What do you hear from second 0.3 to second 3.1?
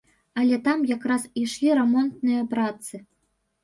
Але там якраз ішлі рамонтныя працы.